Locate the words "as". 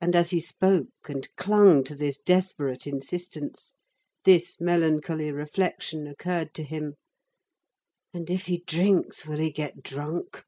0.14-0.30